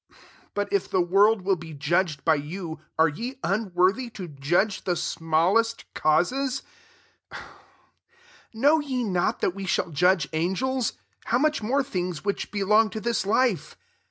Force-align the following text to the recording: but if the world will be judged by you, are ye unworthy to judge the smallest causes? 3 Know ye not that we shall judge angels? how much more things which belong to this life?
but 0.55 0.67
if 0.73 0.89
the 0.89 0.99
world 0.99 1.43
will 1.43 1.55
be 1.55 1.75
judged 1.75 2.25
by 2.25 2.33
you, 2.33 2.79
are 2.97 3.07
ye 3.07 3.35
unworthy 3.43 4.09
to 4.09 4.27
judge 4.27 4.83
the 4.83 4.95
smallest 4.95 5.85
causes? 5.93 6.63
3 7.31 7.39
Know 8.55 8.79
ye 8.79 9.03
not 9.03 9.41
that 9.41 9.53
we 9.53 9.67
shall 9.67 9.91
judge 9.91 10.27
angels? 10.33 10.93
how 11.25 11.37
much 11.37 11.61
more 11.61 11.83
things 11.83 12.25
which 12.25 12.49
belong 12.49 12.89
to 12.89 12.99
this 12.99 13.27
life? 13.27 13.77